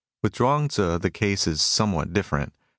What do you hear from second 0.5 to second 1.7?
Tzu the case is